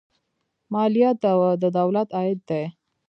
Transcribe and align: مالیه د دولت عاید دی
مالیه 0.73 1.11
د 1.61 1.63
دولت 1.77 2.07
عاید 2.17 2.39
دی 2.49 2.63